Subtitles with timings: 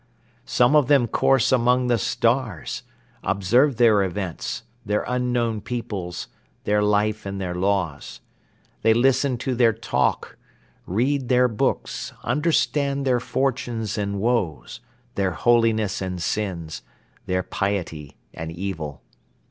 [0.47, 2.81] Some of them course among the stars,
[3.23, 6.27] observe their events, their unknown peoples,
[6.63, 8.19] their life and their laws.
[8.81, 10.37] They listen to their talk,
[10.87, 14.79] read their books, understand their fortunes and woes,
[15.13, 16.81] their holiness and sins,
[17.27, 19.03] their piety and evil.